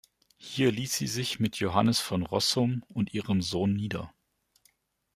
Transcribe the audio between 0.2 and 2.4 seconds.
Hier ließ sie sich mit Johannes van